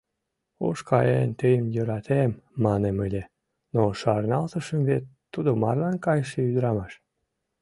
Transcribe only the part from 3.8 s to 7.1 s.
шарналтышым, вет тудо марлан кайыше ӱдырамаш.